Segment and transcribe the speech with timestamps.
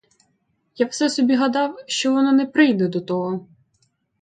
[0.75, 3.47] Я все собі гадав, що воно не прийде до того.